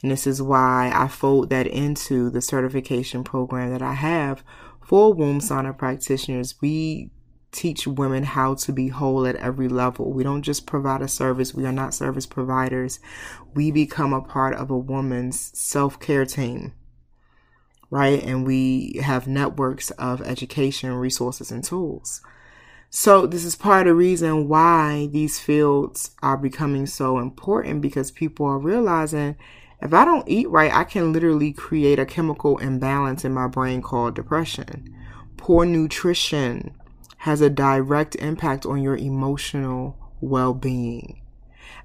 And 0.03 0.13
this 0.13 0.27
is 0.27 0.41
why 0.41 0.93
I 0.95 1.09
fold 1.09 1.51
that 1.51 1.67
into 1.67 2.31
the 2.31 2.41
certification 2.41 3.25
program 3.25 3.73
that 3.73 3.83
I 3.83 3.95
have 3.95 4.45
for 4.85 5.13
womb 5.13 5.41
sauna 5.41 5.77
practitioners. 5.77 6.55
We 6.61 7.11
teach 7.53 7.87
women 7.87 8.25
how 8.25 8.55
to 8.55 8.73
be 8.73 8.89
whole 8.89 9.27
at 9.27 9.37
every 9.37 9.69
level. 9.69 10.13
We 10.13 10.25
don't 10.25 10.43
just 10.43 10.67
provide 10.67 11.03
a 11.03 11.09
service. 11.09 11.55
We 11.55 11.67
are 11.67 11.73
not 11.73 11.95
service 11.95 12.27
providers. 12.27 12.99
We 13.55 13.71
become 13.71 14.13
a 14.13 14.23
part 14.23 14.55
of 14.55 14.71
a 14.71 14.79
woman's 14.79 15.57
self 15.57 16.01
care 16.01 16.25
team, 16.25 16.73
right? 17.91 18.23
And 18.23 18.47
we 18.47 19.01
have 19.03 19.29
networks 19.29 19.91
of 19.93 20.23
education, 20.23 20.95
resources, 20.95 21.53
and 21.53 21.63
tools. 21.63 22.23
So 22.89 23.27
this 23.27 23.45
is 23.45 23.57
part 23.57 23.87
of 23.87 23.93
the 23.93 23.95
reason 23.95 24.49
why 24.49 25.09
these 25.13 25.39
fields 25.39 26.11
are 26.23 26.37
becoming 26.37 26.87
so 26.87 27.19
important 27.19 27.81
because 27.81 28.11
people 28.11 28.45
are 28.47 28.59
realizing 28.59 29.37
if 29.81 29.93
I 29.93 30.05
don't 30.05 30.29
eat 30.29 30.49
right, 30.49 30.73
I 30.73 30.85
can 30.85 31.13
literally 31.13 31.53
create 31.53 31.99
a 31.99 32.07
chemical 32.07 32.59
imbalance 32.59 33.25
in 33.25 33.33
my 33.33 33.49
brain 33.49 33.83
called 33.83 34.15
depression. 34.15 34.95
Poor 35.37 35.65
nutrition, 35.65 36.77
has 37.23 37.41
a 37.41 37.49
direct 37.49 38.17
impact 38.17 38.67
on 38.67 38.83
your 38.83 38.97
emotional 38.97 39.97
well 40.21 40.53
being. 40.53 41.23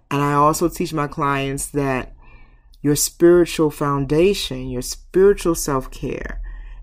And 0.10 0.20
I 0.20 0.34
also 0.34 0.68
teach 0.68 0.94
my 0.94 1.06
clients 1.06 1.68
that 1.68 2.16
your 2.82 2.96
spiritual 2.96 3.70
foundation, 3.70 4.68
your 4.68 4.82
spiritual 4.82 5.54
self 5.54 5.92
care 5.92 6.42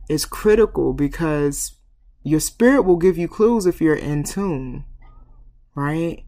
is 0.09 0.25
critical 0.25 0.93
because 0.93 1.73
your 2.23 2.39
spirit 2.39 2.83
will 2.83 2.97
give 2.97 3.19
you 3.19 3.27
clues 3.27 3.67
if 3.67 3.81
you're 3.81 3.97
in 3.97 4.23
tune, 4.23 4.85
right? 5.75 6.23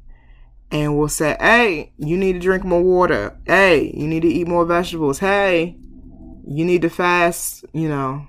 And 0.72 0.98
will 0.98 1.08
say, 1.08 1.36
hey, 1.38 1.92
you 1.96 2.16
need 2.16 2.32
to 2.32 2.40
drink 2.40 2.64
more 2.64 2.82
water. 2.82 3.38
Hey, 3.46 3.92
you 3.94 4.08
need 4.08 4.22
to 4.22 4.28
eat 4.28 4.48
more 4.48 4.64
vegetables. 4.66 5.20
Hey, 5.20 5.76
you 6.44 6.64
need 6.64 6.82
to 6.82 6.90
fast, 6.90 7.64
you 7.72 7.88
know, 7.88 8.26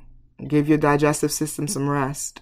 give 0.48 0.70
your 0.70 0.78
digestive 0.78 1.32
system 1.32 1.68
some 1.68 1.90
rest. 1.90 2.42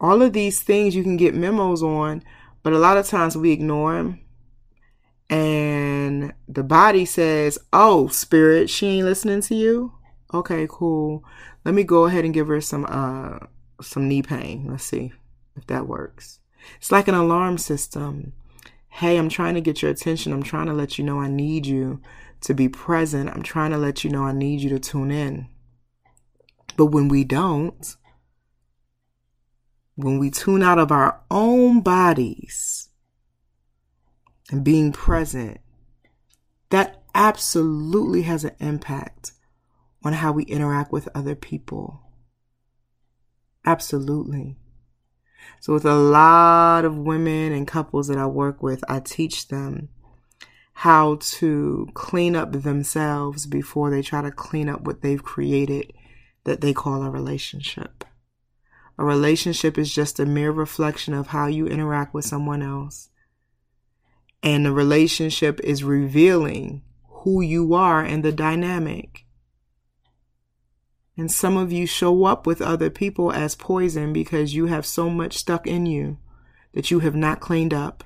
All 0.00 0.22
of 0.22 0.32
these 0.32 0.60
things 0.60 0.94
you 0.94 1.02
can 1.02 1.16
get 1.16 1.34
memos 1.34 1.82
on, 1.82 2.22
but 2.62 2.72
a 2.72 2.78
lot 2.78 2.96
of 2.96 3.06
times 3.06 3.36
we 3.36 3.52
ignore 3.52 3.94
them. 3.94 4.20
And 5.28 6.34
the 6.48 6.62
body 6.62 7.04
says, 7.04 7.58
Oh, 7.72 8.08
spirit, 8.08 8.70
she 8.70 8.86
ain't 8.86 9.06
listening 9.06 9.40
to 9.42 9.54
you. 9.54 9.92
Okay, 10.32 10.66
cool. 10.68 11.24
Let 11.64 11.74
me 11.74 11.82
go 11.82 12.04
ahead 12.04 12.24
and 12.24 12.34
give 12.34 12.48
her 12.48 12.60
some 12.60 12.86
uh 12.88 13.38
some 13.80 14.08
knee 14.08 14.22
pain. 14.22 14.66
Let's 14.68 14.84
see 14.84 15.12
if 15.56 15.66
that 15.66 15.88
works. 15.88 16.40
It's 16.76 16.92
like 16.92 17.08
an 17.08 17.14
alarm 17.14 17.58
system. 17.58 18.32
Hey, 18.88 19.16
I'm 19.16 19.28
trying 19.28 19.54
to 19.54 19.60
get 19.60 19.82
your 19.82 19.90
attention. 19.90 20.32
I'm 20.32 20.42
trying 20.42 20.66
to 20.66 20.72
let 20.72 20.98
you 20.98 21.04
know 21.04 21.20
I 21.20 21.28
need 21.28 21.66
you 21.66 22.00
to 22.42 22.54
be 22.54 22.68
present. 22.68 23.30
I'm 23.30 23.42
trying 23.42 23.70
to 23.72 23.78
let 23.78 24.04
you 24.04 24.10
know 24.10 24.24
I 24.24 24.32
need 24.32 24.60
you 24.60 24.70
to 24.70 24.78
tune 24.78 25.10
in. 25.10 25.48
But 26.76 26.86
when 26.86 27.08
we 27.08 27.24
don't, 27.24 27.96
when 29.96 30.18
we 30.18 30.30
tune 30.30 30.62
out 30.62 30.78
of 30.78 30.92
our 30.92 31.20
own 31.30 31.80
bodies 31.80 32.90
and 34.50 34.62
being 34.62 34.92
present, 34.92 35.58
that 36.70 37.02
absolutely 37.14 38.22
has 38.22 38.44
an 38.44 38.54
impact 38.60 39.32
on 40.04 40.12
how 40.12 40.32
we 40.32 40.44
interact 40.44 40.92
with 40.92 41.08
other 41.14 41.34
people. 41.34 42.02
Absolutely. 43.64 44.56
So, 45.60 45.72
with 45.72 45.84
a 45.84 45.94
lot 45.94 46.84
of 46.84 46.98
women 46.98 47.52
and 47.52 47.66
couples 47.66 48.08
that 48.08 48.18
I 48.18 48.26
work 48.26 48.62
with, 48.62 48.84
I 48.88 49.00
teach 49.00 49.48
them 49.48 49.88
how 50.74 51.16
to 51.20 51.88
clean 51.94 52.36
up 52.36 52.52
themselves 52.52 53.46
before 53.46 53.90
they 53.90 54.02
try 54.02 54.20
to 54.20 54.30
clean 54.30 54.68
up 54.68 54.82
what 54.82 55.00
they've 55.00 55.22
created 55.22 55.92
that 56.44 56.60
they 56.60 56.74
call 56.74 57.02
a 57.02 57.10
relationship. 57.10 58.04
A 58.98 59.04
relationship 59.04 59.76
is 59.76 59.94
just 59.94 60.18
a 60.18 60.26
mere 60.26 60.50
reflection 60.50 61.12
of 61.12 61.28
how 61.28 61.46
you 61.46 61.66
interact 61.66 62.14
with 62.14 62.24
someone 62.24 62.62
else. 62.62 63.10
And 64.42 64.64
the 64.64 64.72
relationship 64.72 65.60
is 65.60 65.84
revealing 65.84 66.82
who 67.08 67.40
you 67.40 67.74
are 67.74 68.02
and 68.02 68.24
the 68.24 68.32
dynamic. 68.32 69.26
And 71.16 71.30
some 71.30 71.56
of 71.56 71.72
you 71.72 71.86
show 71.86 72.24
up 72.24 72.46
with 72.46 72.62
other 72.62 72.90
people 72.90 73.32
as 73.32 73.54
poison 73.54 74.12
because 74.12 74.54
you 74.54 74.66
have 74.66 74.86
so 74.86 75.10
much 75.10 75.36
stuck 75.36 75.66
in 75.66 75.86
you 75.86 76.18
that 76.72 76.90
you 76.90 77.00
have 77.00 77.16
not 77.16 77.40
cleaned 77.40 77.74
up 77.74 78.04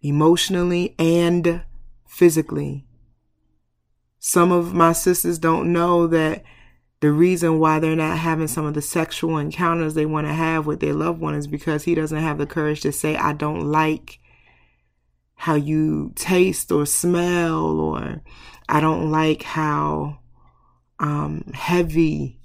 emotionally 0.00 0.94
and 0.98 1.62
physically. 2.06 2.86
Some 4.18 4.52
of 4.52 4.72
my 4.74 4.92
sisters 4.92 5.38
don't 5.38 5.72
know 5.72 6.06
that 6.06 6.44
the 7.00 7.12
reason 7.12 7.58
why 7.58 7.78
they're 7.78 7.94
not 7.94 8.18
having 8.18 8.48
some 8.48 8.66
of 8.66 8.74
the 8.74 8.82
sexual 8.82 9.38
encounters 9.38 9.94
they 9.94 10.06
want 10.06 10.26
to 10.26 10.32
have 10.32 10.66
with 10.66 10.80
their 10.80 10.94
loved 10.94 11.20
one 11.20 11.34
is 11.34 11.46
because 11.46 11.84
he 11.84 11.94
doesn't 11.94 12.18
have 12.18 12.38
the 12.38 12.46
courage 12.46 12.80
to 12.80 12.92
say, 12.92 13.16
I 13.16 13.32
don't 13.32 13.70
like 13.70 14.18
how 15.34 15.54
you 15.54 16.12
taste 16.16 16.72
or 16.72 16.84
smell, 16.84 17.78
or 17.78 18.22
I 18.68 18.80
don't 18.80 19.10
like 19.10 19.44
how 19.44 20.18
um, 20.98 21.44
heavy 21.54 22.40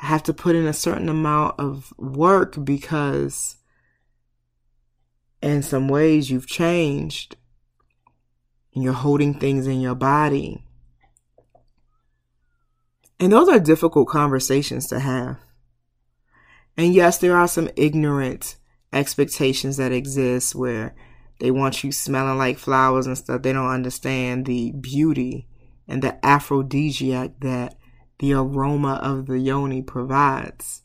I 0.00 0.06
have 0.06 0.22
to 0.24 0.34
put 0.34 0.56
in 0.56 0.66
a 0.66 0.72
certain 0.72 1.08
amount 1.08 1.60
of 1.60 1.92
work 1.98 2.64
because 2.64 3.56
in 5.42 5.62
some 5.62 5.88
ways 5.88 6.30
you've 6.30 6.46
changed 6.46 7.36
and 8.74 8.82
you're 8.82 8.94
holding 8.94 9.34
things 9.34 9.66
in 9.66 9.80
your 9.80 9.94
body. 9.94 10.64
And 13.22 13.32
those 13.32 13.48
are 13.48 13.60
difficult 13.60 14.08
conversations 14.08 14.88
to 14.88 14.98
have. 14.98 15.38
And 16.76 16.92
yes, 16.92 17.18
there 17.18 17.36
are 17.36 17.46
some 17.46 17.70
ignorant 17.76 18.56
expectations 18.92 19.76
that 19.76 19.92
exist 19.92 20.56
where 20.56 20.96
they 21.38 21.52
want 21.52 21.84
you 21.84 21.92
smelling 21.92 22.36
like 22.36 22.58
flowers 22.58 23.06
and 23.06 23.16
stuff. 23.16 23.42
They 23.42 23.52
don't 23.52 23.70
understand 23.70 24.46
the 24.46 24.72
beauty 24.72 25.46
and 25.86 26.02
the 26.02 26.18
aphrodisiac 26.26 27.38
that 27.42 27.76
the 28.18 28.32
aroma 28.32 28.94
of 28.94 29.26
the 29.26 29.38
yoni 29.38 29.82
provides. 29.82 30.82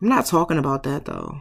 I'm 0.00 0.10
not 0.10 0.26
talking 0.26 0.58
about 0.58 0.84
that 0.84 1.06
though. 1.06 1.40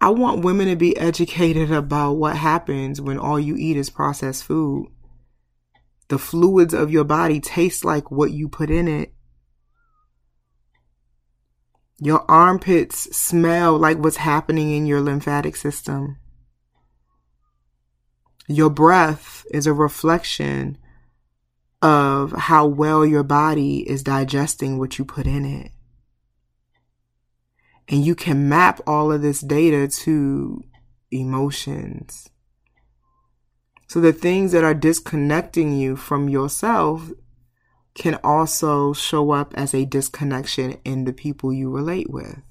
I 0.00 0.08
want 0.08 0.42
women 0.42 0.68
to 0.68 0.76
be 0.76 0.96
educated 0.96 1.70
about 1.70 2.14
what 2.14 2.34
happens 2.34 3.02
when 3.02 3.18
all 3.18 3.38
you 3.38 3.56
eat 3.58 3.76
is 3.76 3.90
processed 3.90 4.44
food. 4.44 4.88
The 6.08 6.18
fluids 6.18 6.72
of 6.72 6.90
your 6.90 7.04
body 7.04 7.40
taste 7.40 7.84
like 7.84 8.10
what 8.10 8.30
you 8.30 8.48
put 8.48 8.70
in 8.70 8.86
it. 8.86 9.12
Your 11.98 12.30
armpits 12.30 13.16
smell 13.16 13.78
like 13.78 13.98
what's 13.98 14.18
happening 14.18 14.70
in 14.72 14.86
your 14.86 15.00
lymphatic 15.00 15.56
system. 15.56 16.18
Your 18.48 18.70
breath 18.70 19.44
is 19.50 19.66
a 19.66 19.72
reflection 19.72 20.78
of 21.82 22.32
how 22.32 22.66
well 22.66 23.04
your 23.04 23.22
body 23.22 23.88
is 23.88 24.02
digesting 24.02 24.78
what 24.78 24.98
you 24.98 25.04
put 25.04 25.26
in 25.26 25.44
it. 25.44 25.72
And 27.88 28.04
you 28.04 28.14
can 28.14 28.48
map 28.48 28.80
all 28.86 29.10
of 29.10 29.22
this 29.22 29.40
data 29.40 29.88
to 30.02 30.62
emotions. 31.10 32.28
So 33.88 34.00
the 34.00 34.12
things 34.12 34.52
that 34.52 34.64
are 34.64 34.74
disconnecting 34.74 35.76
you 35.76 35.96
from 35.96 36.28
yourself 36.28 37.10
can 37.94 38.18
also 38.22 38.92
show 38.92 39.30
up 39.30 39.54
as 39.56 39.72
a 39.72 39.84
disconnection 39.84 40.76
in 40.84 41.04
the 41.04 41.12
people 41.12 41.52
you 41.52 41.70
relate 41.70 42.10
with. 42.10 42.42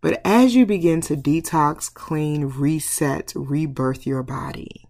But 0.00 0.20
as 0.24 0.56
you 0.56 0.66
begin 0.66 1.00
to 1.02 1.16
detox, 1.16 1.92
clean, 1.92 2.46
reset, 2.46 3.32
rebirth 3.36 4.04
your 4.04 4.24
body, 4.24 4.88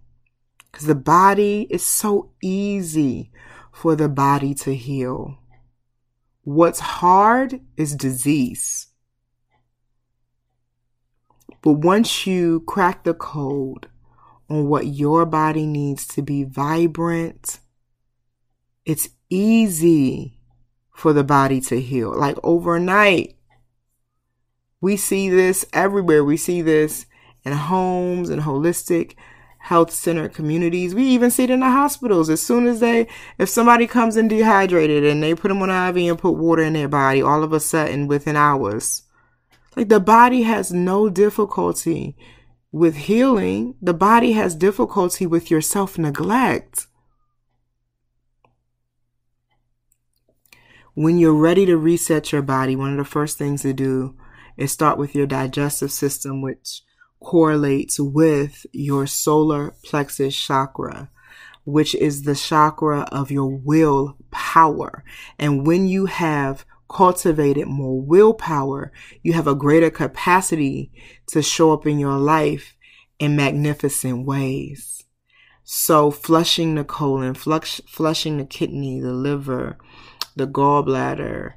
because 0.71 0.87
the 0.87 0.95
body 0.95 1.67
is 1.69 1.85
so 1.85 2.31
easy 2.43 3.31
for 3.73 3.95
the 3.95 4.09
body 4.09 4.55
to 4.55 4.75
heal. 4.75 5.39
What's 6.45 6.81
hard 6.81 7.61
is 7.77 7.95
disease. 7.95 8.89
But 11.61 11.75
once 11.75 12.27
you 12.27 12.61
crack 12.61 13.05
the 13.05 13.15
code 13.15 13.89
on 14.53 14.69
what 14.69 14.87
your 14.87 15.25
body 15.25 15.67
needs 15.67 16.07
to 16.07 16.23
be 16.23 16.45
vibrant, 16.45 17.59
it's 18.85 19.09
easy 19.31 20.39
for 20.95 21.13
the 21.13 21.25
body 21.25 21.61
to 21.63 21.81
heal. 21.81 22.15
Like 22.15 22.37
overnight, 22.43 23.37
we 24.81 24.97
see 24.97 25.31
this 25.31 25.65
everywhere. 25.73 26.23
We 26.23 26.37
see 26.37 26.61
this 26.61 27.07
in 27.45 27.53
homes 27.53 28.29
and 28.29 28.43
holistic 28.43 29.15
health 29.59 29.91
center 29.91 30.29
communities. 30.29 30.95
We 30.95 31.05
even 31.05 31.31
see 31.31 31.45
it 31.45 31.51
in 31.51 31.61
the 31.61 31.71
hospitals. 31.71 32.29
As 32.29 32.43
soon 32.43 32.67
as 32.67 32.81
they, 32.81 33.07
if 33.39 33.49
somebody 33.49 33.87
comes 33.87 34.17
in 34.17 34.29
dehydrated 34.29 35.05
and 35.05 35.23
they 35.23 35.35
put 35.35 35.49
them 35.49 35.63
on 35.63 35.71
IV 35.71 36.11
and 36.11 36.19
put 36.19 36.33
water 36.33 36.63
in 36.63 36.75
their 36.75 36.89
body, 36.89 37.23
all 37.23 37.43
of 37.43 37.53
a 37.53 37.61
sudden 37.61 38.07
within 38.07 38.37
hours, 38.37 39.03
like 39.77 39.89
the 39.89 40.01
body 40.01 40.43
has 40.43 40.73
no 40.73 41.09
difficulty 41.09 42.17
with 42.73 42.97
healing. 42.97 43.75
The 43.81 43.95
body 43.95 44.33
has 44.33 44.55
difficulty 44.57 45.27
with 45.27 45.51
your 45.51 45.61
self 45.61 45.99
neglect. 45.99 46.87
When 50.95 51.19
you're 51.19 51.33
ready 51.33 51.65
to 51.67 51.77
reset 51.77 52.33
your 52.33 52.43
body, 52.43 52.75
one 52.75 52.91
of 52.91 52.99
the 52.99 53.05
first 53.05 53.39
things 53.39 53.63
to 53.63 53.73
do 53.73 54.17
is 54.57 54.73
start 54.73 54.99
with 54.99 55.15
your 55.15 55.27
digestive 55.27 55.93
system, 55.93 56.43
which 56.43 56.83
correlates 57.21 57.99
with 57.99 58.67
your 58.73 59.07
solar 59.07 59.75
plexus 59.85 60.37
chakra, 60.37 61.11
which 61.65 61.95
is 61.95 62.23
the 62.23 62.35
chakra 62.35 63.03
of 63.13 63.31
your 63.31 63.49
will 63.49 64.17
power. 64.31 65.03
And 65.39 65.67
when 65.67 65.89
you 65.89 66.07
have 66.07 66.67
cultivated 66.93 67.67
more 67.67 68.01
willpower, 68.01 68.93
you 69.23 69.33
have 69.33 69.47
a 69.47 69.55
greater 69.55 69.91
capacity 69.91 70.93
to 71.29 71.43
show 71.43 71.73
up 71.73 71.87
in 71.87 71.99
your 71.99 72.19
life 72.19 72.77
in 73.19 73.35
magnificent 73.35 74.27
ways. 74.27 75.05
So 75.65 76.11
flushing 76.11 76.75
the 76.75 76.85
colon, 76.85 77.35
flush, 77.35 77.81
flushing 77.89 78.37
the 78.37 78.45
kidney, 78.45 79.01
the 79.01 79.13
liver, 79.13 79.79
the 80.37 80.47
gallbladder, 80.47 81.55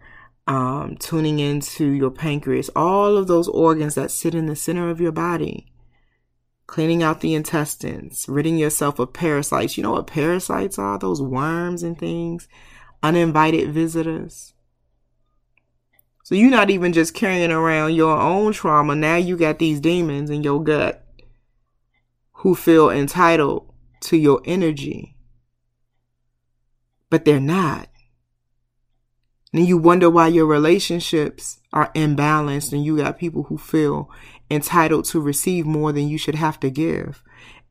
um, 0.48 0.96
tuning 0.98 1.40
into 1.40 1.86
your 1.86 2.12
pancreas, 2.12 2.70
all 2.76 3.18
of 3.18 3.28
those 3.28 3.48
organs 3.48 3.96
that 3.96 4.12
sit 4.12 4.36
in 4.36 4.46
the 4.46 4.56
center 4.56 4.90
of 4.90 5.02
your 5.02 5.12
body, 5.12 5.72
cleaning 6.68 7.04
out 7.04 7.22
the 7.22 7.34
intestines, 7.34 8.26
ridding 8.28 8.58
yourself 8.58 9.00
of 9.00 9.12
parasites. 9.12 9.76
You 9.76 9.84
know 9.84 9.94
what 9.94 10.08
parasites 10.08 10.78
are? 10.78 11.00
Those 11.00 11.22
worms 11.22 11.84
and 11.84 11.98
things, 11.98 12.48
uninvited 13.02 13.72
visitors. 13.72 14.54
So 16.26 16.34
you're 16.34 16.50
not 16.50 16.72
even 16.72 16.92
just 16.92 17.14
carrying 17.14 17.52
around 17.52 17.94
your 17.94 18.20
own 18.20 18.52
trauma. 18.52 18.96
Now 18.96 19.16
you 19.16 19.38
got 19.38 19.60
these 19.60 19.80
demons 19.80 20.32
in 20.32 20.42
your 20.42 20.64
gut 20.64 21.06
who 22.38 22.56
feel 22.56 22.90
entitled 22.90 23.72
to 24.06 24.18
your 24.18 24.42
energy, 24.44 25.18
but 27.12 27.26
they're 27.26 27.40
not. 27.40 27.90
And 29.54 29.68
you 29.68 29.78
wonder 29.78 30.10
why 30.10 30.30
your 30.30 30.48
relationships 30.48 31.60
are 31.72 31.92
imbalanced 31.94 32.74
and 32.74 32.84
you 32.84 32.98
got 32.98 33.20
people 33.20 33.44
who 33.44 33.60
feel 33.60 34.10
entitled 34.50 35.06
to 35.06 35.22
receive 35.22 35.68
more 35.68 35.92
than 35.92 36.08
you 36.08 36.18
should 36.18 36.34
have 36.34 36.60
to 36.62 36.72
give. 36.72 37.22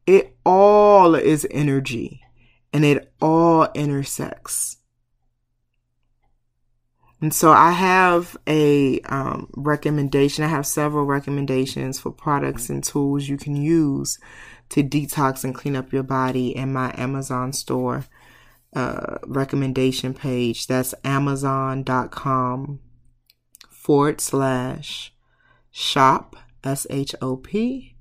It 0.07 0.37
all 0.47 1.17
is 1.17 1.45
energy 1.51 2.21
and 2.73 2.85
it 2.85 3.13
all 3.21 3.67
intersects. 3.75 4.77
And 7.25 7.33
so 7.33 7.53
I 7.53 7.71
have 7.71 8.37
a 8.47 9.01
um, 9.07 9.49
recommendation. 9.57 10.45
I 10.45 10.49
have 10.49 10.67
several 10.67 11.07
recommendations 11.07 11.99
for 11.99 12.11
products 12.11 12.69
and 12.69 12.85
tools 12.85 13.27
you 13.27 13.39
can 13.39 13.57
use 13.57 14.19
to 14.69 14.83
detox 14.83 15.43
and 15.43 15.55
clean 15.55 15.75
up 15.75 15.91
your 15.91 16.03
body 16.03 16.55
in 16.55 16.75
my 16.75 16.95
Amazon 16.99 17.55
store 17.55 18.05
uh, 18.77 19.17
recommendation 19.25 20.13
page. 20.13 20.67
That's 20.67 20.95
amazon.com 21.03 22.81
forward 23.71 24.21
slash 24.21 25.15
shop, 25.71 26.37
S 26.63 26.87
H 26.91 27.15
O 27.23 27.39
P, 27.39 27.97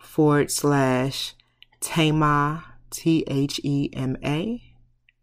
forward 0.00 0.50
slash 0.50 1.34
Thema, 1.80 2.64
T 2.90 3.22
H 3.28 3.60
E 3.62 3.88
M 3.92 4.16
A, 4.24 4.60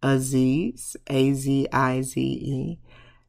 Azize, 0.01 0.95
A 1.07 1.33
Z 1.33 1.67
I 1.73 2.01
Z 2.01 2.21
E, 2.21 2.79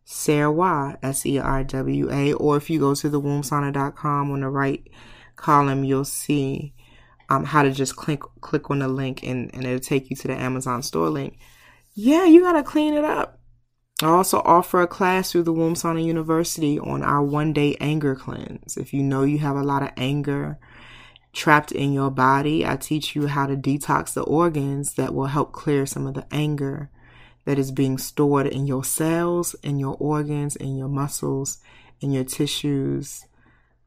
Serwa, 0.07 0.99
S 1.03 1.25
E 1.27 1.39
R 1.39 1.65
W 1.65 2.11
A, 2.11 2.33
or 2.35 2.57
if 2.57 2.69
you 2.69 2.79
go 2.79 2.95
to 2.95 3.09
the 3.09 3.21
wombsauna.com 3.21 4.31
on 4.31 4.41
the 4.41 4.49
right 4.49 4.87
column, 5.37 5.85
you'll 5.85 6.05
see 6.05 6.75
um, 7.29 7.45
how 7.45 7.63
to 7.63 7.71
just 7.71 7.97
click 7.97 8.23
click 8.41 8.71
on 8.71 8.81
the 8.81 8.89
link 8.89 9.23
and, 9.23 9.51
and 9.55 9.65
it'll 9.65 9.81
take 9.81 10.11
you 10.11 10.17
to 10.17 10.29
the 10.29 10.35
Amazon 10.35 10.83
store 10.83 11.09
link. 11.09 11.39
Yeah, 11.95 12.25
you 12.25 12.41
gotta 12.41 12.63
clean 12.63 12.95
it 12.95 13.05
up. 13.05 13.39
I 14.03 14.07
also 14.07 14.41
offer 14.45 14.83
a 14.83 14.87
class 14.87 15.31
through 15.31 15.45
the 15.45 15.53
Womb 15.53 15.75
Sauna 15.75 16.05
University 16.05 16.79
on 16.79 17.03
our 17.03 17.23
one 17.23 17.53
day 17.53 17.77
anger 17.81 18.17
cleanse. 18.17 18.77
If 18.77 18.93
you 18.93 19.03
know 19.03 19.23
you 19.23 19.39
have 19.39 19.57
a 19.57 19.63
lot 19.63 19.83
of 19.83 19.91
anger 19.97 20.59
trapped 21.33 21.73
in 21.73 21.93
your 21.93 22.11
body, 22.11 22.67
I 22.67 22.77
teach 22.77 23.15
you 23.15 23.29
how 23.29 23.47
to 23.47 23.57
detox 23.57 24.13
the 24.13 24.23
organs 24.23 24.95
that 24.95 25.15
will 25.15 25.27
help 25.27 25.53
clear 25.53 25.87
some 25.87 26.07
of 26.07 26.15
the 26.15 26.27
anger 26.33 26.91
that 27.45 27.59
is 27.59 27.71
being 27.71 27.99
stored 27.99 28.47
in 28.47 28.67
your 28.67 28.85
cells, 28.85 29.55
in 29.63 29.79
your 29.79 29.97
organs, 29.99 30.57
in 30.57 30.77
your 30.77 30.89
muscles, 30.89 31.59
in 32.01 32.13
your 32.13 32.25
tissues. 32.25 33.27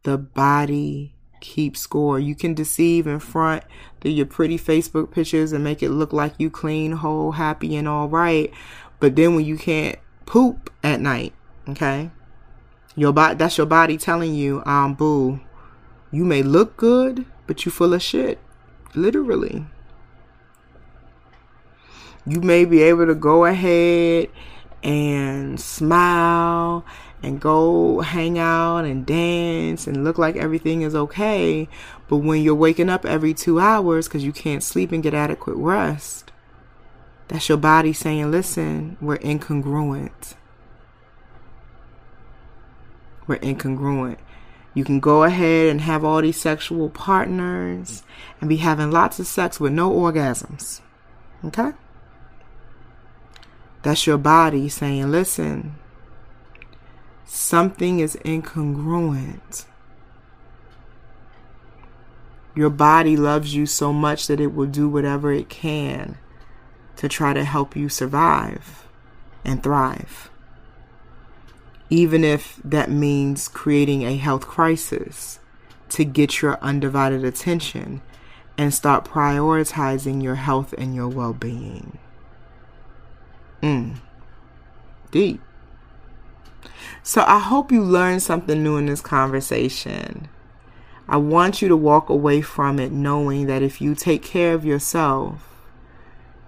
The 0.04 0.18
body 0.18 1.16
keeps 1.40 1.80
score. 1.80 2.20
You 2.20 2.36
can 2.36 2.54
deceive 2.54 3.08
in 3.08 3.20
front 3.20 3.64
through 4.02 4.12
your 4.12 4.26
pretty 4.26 4.58
Facebook 4.58 5.12
pictures 5.12 5.52
and 5.52 5.64
make 5.64 5.82
it 5.82 5.90
look 5.90 6.12
like 6.12 6.34
you 6.38 6.50
clean, 6.50 6.94
whole, 6.94 7.34
happy, 7.34 7.76
and 7.76 7.88
all 7.88 8.10
right. 8.10 8.52
But 9.00 9.16
then 9.16 9.36
when 9.36 9.46
you 9.46 9.58
can't 9.58 9.98
poop 10.26 10.72
at 10.84 11.00
night, 11.00 11.34
okay? 11.70 12.12
Your 12.96 13.14
body 13.14 13.36
that's 13.36 13.58
your 13.58 13.68
body 13.68 13.98
telling 13.98 14.34
you, 14.34 14.64
um, 14.66 14.94
boo, 14.94 15.40
you 16.12 16.26
may 16.26 16.44
look 16.44 16.78
good, 16.78 17.26
but 17.48 17.66
you 17.66 17.72
full 17.72 17.94
of 17.94 18.02
shit. 18.02 18.40
Literally 18.94 19.66
you 22.28 22.42
may 22.42 22.66
be 22.66 22.82
able 22.84 23.06
to 23.06 23.16
go 23.16 23.46
ahead 23.46 24.30
and 24.84 25.60
smile 25.60 26.86
and 27.22 27.40
go 27.42 28.02
hang 28.02 28.38
out 28.38 28.86
and 28.86 29.06
dance 29.06 29.88
and 29.88 30.04
look 30.04 30.18
like 30.18 30.36
everything 30.36 30.82
is 30.82 30.96
okay. 30.96 31.68
But 32.08 32.18
when 32.18 32.42
you're 32.42 32.56
waking 32.56 32.90
up 32.90 33.06
every 33.06 33.34
two 33.34 33.60
hours 33.60 34.08
because 34.08 34.24
you 34.24 34.32
can't 34.32 34.64
sleep 34.64 34.92
and 34.92 35.02
get 35.02 35.14
adequate 35.14 35.56
rest, 35.56 36.32
that's 37.28 37.50
your 37.50 37.58
body 37.58 37.94
saying, 37.94 38.30
listen, 38.32 38.98
we're 39.02 39.18
incongruent. 39.18 40.36
We're 43.28 43.40
incongruent. 43.40 44.18
You 44.76 44.84
can 44.84 45.00
go 45.00 45.24
ahead 45.24 45.70
and 45.70 45.82
have 45.82 46.04
all 46.04 46.22
these 46.22 46.40
sexual 46.40 46.90
partners 46.90 48.04
and 48.40 48.50
be 48.50 48.58
having 48.58 48.92
lots 48.92 49.20
of 49.20 49.26
sex 49.26 49.60
with 49.60 49.74
no 49.74 49.90
orgasms. 49.90 50.82
Okay? 51.44 51.72
That's 53.86 54.08
your 54.08 54.18
body 54.18 54.68
saying, 54.68 55.12
listen, 55.12 55.76
something 57.24 58.00
is 58.00 58.18
incongruent. 58.26 59.66
Your 62.56 62.72
body 62.72 63.16
loves 63.16 63.54
you 63.54 63.68
so 63.68 63.94
much 63.94 64.26
that 64.26 64.40
it 64.40 64.56
will 64.56 64.66
do 64.66 64.90
whatever 64.90 65.32
it 65.32 65.50
can 65.50 66.18
to 66.96 67.08
try 67.08 67.34
to 67.34 67.44
help 67.44 67.76
you 67.76 67.88
survive 67.88 68.88
and 69.44 69.62
thrive. 69.62 70.32
Even 71.92 72.24
if 72.24 72.60
that 72.64 72.90
means 72.90 73.48
creating 73.48 74.02
a 74.02 74.18
health 74.18 74.48
crisis 74.48 75.38
to 75.90 76.04
get 76.04 76.42
your 76.42 76.58
undivided 76.60 77.24
attention 77.24 78.02
and 78.58 78.74
start 78.74 79.06
prioritizing 79.06 80.24
your 80.24 80.36
health 80.36 80.74
and 80.76 80.96
your 80.96 81.08
well 81.08 81.34
being. 81.34 82.00
Mm. 83.66 83.96
Deep. 85.10 85.42
So 87.02 87.24
I 87.26 87.40
hope 87.40 87.72
you 87.72 87.82
learned 87.82 88.22
something 88.22 88.62
new 88.62 88.78
in 88.78 88.86
this 88.86 89.02
conversation. 89.02 90.28
I 91.08 91.18
want 91.18 91.64
you 91.64 91.68
to 91.70 91.76
walk 91.76 92.10
away 92.10 92.42
from 92.42 92.80
it 92.80 92.92
knowing 92.92 93.48
that 93.48 93.64
if 93.64 93.82
you 93.82 93.96
take 93.96 94.22
care 94.22 94.54
of 94.54 94.66
yourself, 94.66 95.52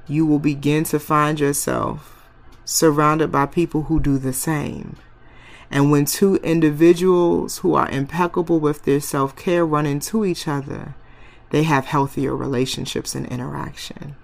you 0.07 0.27
will 0.27 0.37
begin 0.37 0.83
to 0.85 0.99
find 0.99 1.39
yourself 1.39 2.23
surrounded 2.65 3.31
by 3.31 3.47
people 3.47 3.83
who 3.83 3.99
do 3.99 4.19
the 4.19 4.33
same. 4.33 4.95
And 5.71 5.89
when 5.89 6.05
two 6.05 6.35
individuals 6.37 7.59
who 7.59 7.73
are 7.73 7.89
impeccable 7.89 8.59
with 8.59 8.83
their 8.83 8.99
self 8.99 9.35
care 9.35 9.65
run 9.65 9.87
into 9.87 10.23
each 10.23 10.47
other, 10.47 10.93
they 11.49 11.63
have 11.63 11.85
healthier 11.85 12.35
relationships 12.35 13.15
and 13.15 13.25
interaction. 13.25 14.15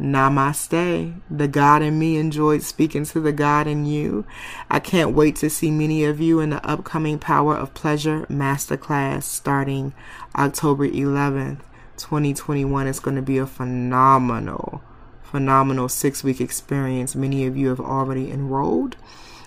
Namaste. 0.00 1.20
The 1.30 1.48
God 1.48 1.82
in 1.82 1.98
me 1.98 2.16
enjoyed 2.16 2.62
speaking 2.62 3.04
to 3.06 3.20
the 3.20 3.32
God 3.32 3.66
in 3.66 3.86
you. 3.86 4.26
I 4.68 4.80
can't 4.80 5.14
wait 5.14 5.36
to 5.36 5.50
see 5.50 5.70
many 5.70 6.04
of 6.04 6.20
you 6.20 6.40
in 6.40 6.50
the 6.50 6.66
upcoming 6.66 7.18
Power 7.18 7.56
of 7.56 7.74
Pleasure 7.74 8.26
Masterclass 8.26 9.22
starting 9.22 9.94
October 10.34 10.88
11th, 10.88 11.60
2021. 11.96 12.86
It's 12.88 12.98
going 12.98 13.16
to 13.16 13.22
be 13.22 13.38
a 13.38 13.46
phenomenal, 13.46 14.82
phenomenal 15.22 15.88
six 15.88 16.24
week 16.24 16.40
experience. 16.40 17.14
Many 17.14 17.46
of 17.46 17.56
you 17.56 17.68
have 17.68 17.80
already 17.80 18.32
enrolled, 18.32 18.96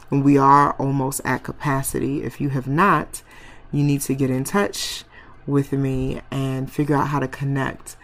and 0.09 0.23
we 0.23 0.37
are 0.37 0.73
almost 0.73 1.19
at 1.25 1.43
capacity. 1.43 2.23
If 2.23 2.39
you 2.39 2.49
have 2.49 2.67
not, 2.67 3.21
you 3.71 3.83
need 3.83 3.99
to 4.01 4.15
get 4.15 4.29
in 4.29 4.45
touch 4.45 5.03
with 5.45 5.73
me 5.73 6.21
and 6.31 6.71
figure 6.71 6.95
out 6.95 7.07
how 7.07 7.19
to 7.19 7.27
connect. 7.27 7.97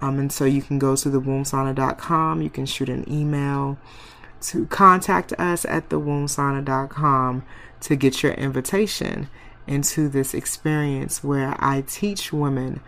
Um, 0.00 0.18
and 0.18 0.32
so 0.32 0.44
you 0.44 0.62
can 0.62 0.78
go 0.78 0.96
to 0.96 1.08
thewombsauna.com. 1.08 2.42
You 2.42 2.50
can 2.50 2.66
shoot 2.66 2.88
an 2.88 3.10
email 3.10 3.78
to 4.42 4.66
contact 4.66 5.32
us 5.34 5.64
at 5.66 5.88
thewombsauna.com 5.88 7.44
to 7.80 7.96
get 7.96 8.22
your 8.22 8.32
invitation 8.32 9.28
into 9.66 10.08
this 10.08 10.34
experience 10.34 11.22
where 11.22 11.54
I 11.58 11.82
teach 11.82 12.32
women 12.32 12.80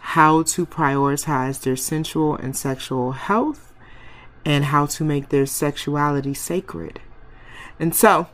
how 0.00 0.42
to 0.42 0.64
prioritize 0.64 1.60
their 1.60 1.76
sensual 1.76 2.36
and 2.36 2.56
sexual 2.56 3.12
health 3.12 3.72
and 4.44 4.66
how 4.66 4.86
to 4.86 5.04
make 5.04 5.28
their 5.28 5.46
sexuality 5.46 6.32
sacred. 6.32 7.00
And 7.78 7.94
so, 7.94 8.28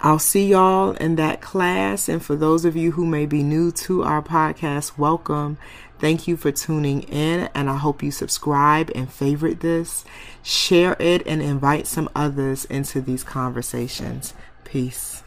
I'll 0.00 0.18
see 0.18 0.48
y'all 0.48 0.92
in 0.92 1.16
that 1.16 1.40
class. 1.40 2.08
And 2.08 2.22
for 2.22 2.36
those 2.36 2.64
of 2.64 2.76
you 2.76 2.92
who 2.92 3.06
may 3.06 3.26
be 3.26 3.42
new 3.42 3.72
to 3.72 4.04
our 4.04 4.22
podcast, 4.22 4.98
welcome. 4.98 5.58
Thank 5.98 6.28
you 6.28 6.36
for 6.36 6.52
tuning 6.52 7.02
in, 7.04 7.48
and 7.54 7.70
I 7.70 7.76
hope 7.76 8.02
you 8.02 8.10
subscribe 8.10 8.90
and 8.94 9.10
favorite 9.10 9.60
this. 9.60 10.04
Share 10.42 10.94
it 11.00 11.26
and 11.26 11.40
invite 11.40 11.86
some 11.86 12.10
others 12.14 12.66
into 12.66 13.00
these 13.00 13.24
conversations. 13.24 14.34
Peace. 14.64 15.22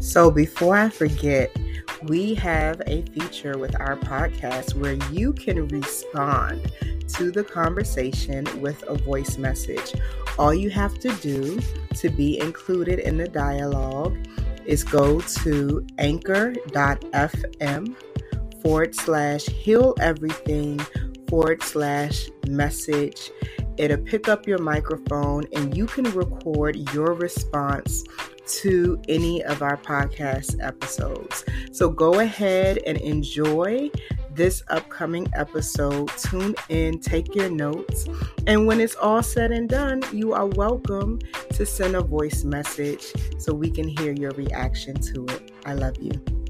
So, 0.00 0.30
before 0.30 0.76
I 0.76 0.90
forget, 0.90 1.50
we 2.02 2.34
have 2.34 2.82
a 2.86 3.02
feature 3.02 3.58
with 3.58 3.80
our 3.80 3.96
podcast 3.96 4.74
where 4.74 4.94
you 5.12 5.32
can 5.32 5.66
respond 5.68 6.70
to 7.08 7.30
the 7.30 7.44
conversation 7.44 8.44
with 8.60 8.82
a 8.88 8.94
voice 8.94 9.38
message. 9.38 9.94
All 10.38 10.54
you 10.54 10.70
have 10.70 10.98
to 11.00 11.12
do 11.16 11.60
to 11.96 12.08
be 12.08 12.40
included 12.40 12.98
in 12.98 13.16
the 13.16 13.28
dialogue 13.28 14.16
is 14.64 14.82
go 14.82 15.20
to 15.20 15.86
anchor.fm 15.98 17.94
forward 18.62 18.94
slash 18.94 19.44
heal 19.46 19.94
everything 20.00 20.80
forward 21.28 21.62
slash 21.62 22.30
message. 22.46 23.30
It'll 23.76 23.98
pick 23.98 24.28
up 24.28 24.46
your 24.46 24.58
microphone 24.58 25.44
and 25.52 25.76
you 25.76 25.86
can 25.86 26.04
record 26.12 26.76
your 26.92 27.12
response 27.12 28.04
to 28.46 29.00
any 29.08 29.42
of 29.44 29.62
our 29.62 29.76
podcast 29.76 30.62
episodes. 30.62 31.44
So 31.72 31.88
go 31.88 32.20
ahead 32.20 32.78
and 32.86 32.98
enjoy 32.98 33.90
this 34.34 34.62
upcoming 34.68 35.26
episode. 35.34 36.08
Tune 36.18 36.54
in, 36.68 37.00
take 37.00 37.34
your 37.34 37.50
notes, 37.50 38.06
and 38.46 38.66
when 38.66 38.80
it's 38.80 38.96
all 38.96 39.22
said 39.22 39.52
and 39.52 39.68
done, 39.68 40.02
you 40.12 40.32
are 40.32 40.46
welcome 40.46 41.20
to 41.52 41.64
send 41.64 41.96
a 41.96 42.02
voice 42.02 42.44
message 42.44 43.12
so 43.38 43.54
we 43.54 43.70
can 43.70 43.88
hear 43.88 44.12
your 44.12 44.32
reaction 44.32 44.94
to 45.00 45.24
it. 45.26 45.52
I 45.64 45.74
love 45.74 45.96
you. 46.00 46.43